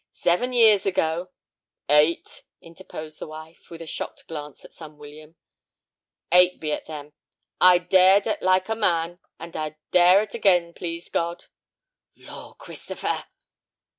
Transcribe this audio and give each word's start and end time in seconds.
Seven 0.13 0.51
years 0.51 0.87
ago—" 0.87 1.29
"Eight," 1.87 2.41
interposed 2.59 3.19
the 3.19 3.27
wife, 3.27 3.69
with 3.69 3.83
a 3.83 3.85
shocked 3.85 4.27
glance 4.27 4.65
at 4.65 4.73
son 4.73 4.97
William. 4.97 5.35
"Eight 6.31 6.59
be 6.59 6.73
ut, 6.73 6.85
then—I 6.87 7.77
dared 7.77 8.27
ut 8.27 8.41
like 8.41 8.67
a 8.67 8.75
man, 8.75 9.19
and 9.37 9.55
I'd 9.55 9.77
dare 9.91 10.21
ut 10.21 10.33
again, 10.33 10.73
please 10.73 11.07
God." 11.07 11.45
"Lor', 12.15 12.55
Christopher!" 12.55 13.25